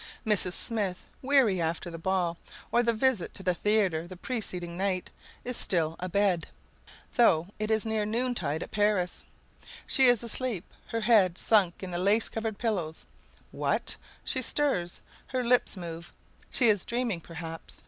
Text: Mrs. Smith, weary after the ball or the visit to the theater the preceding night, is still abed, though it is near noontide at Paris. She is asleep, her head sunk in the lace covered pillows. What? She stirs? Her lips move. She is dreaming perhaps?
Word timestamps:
Mrs. 0.25 0.53
Smith, 0.53 1.05
weary 1.21 1.61
after 1.61 1.91
the 1.91 1.99
ball 1.99 2.39
or 2.71 2.81
the 2.81 2.91
visit 2.91 3.35
to 3.35 3.43
the 3.43 3.53
theater 3.53 4.07
the 4.07 4.17
preceding 4.17 4.75
night, 4.75 5.11
is 5.45 5.55
still 5.55 5.95
abed, 5.99 6.47
though 7.13 7.49
it 7.59 7.69
is 7.69 7.85
near 7.85 8.03
noontide 8.03 8.63
at 8.63 8.71
Paris. 8.71 9.25
She 9.85 10.05
is 10.05 10.23
asleep, 10.23 10.63
her 10.87 11.01
head 11.01 11.37
sunk 11.37 11.83
in 11.83 11.91
the 11.91 11.99
lace 11.99 12.29
covered 12.29 12.57
pillows. 12.57 13.05
What? 13.51 13.95
She 14.23 14.41
stirs? 14.41 15.01
Her 15.27 15.43
lips 15.43 15.77
move. 15.77 16.11
She 16.49 16.67
is 16.67 16.83
dreaming 16.83 17.21
perhaps? 17.21 17.79